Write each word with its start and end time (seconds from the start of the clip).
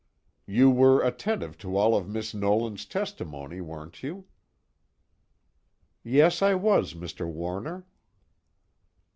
_"You 0.51 0.71
were 0.71 1.03
attentive 1.03 1.59
to 1.59 1.77
all 1.77 1.95
of 1.95 2.09
Miss 2.09 2.33
Nolan's 2.33 2.87
testimony, 2.87 3.61
weren't 3.61 4.01
you?" 4.01 4.25
"Yes, 6.03 6.41
I 6.41 6.55
was, 6.55 6.95
Mr. 6.95 7.27
Warner." 7.31 7.85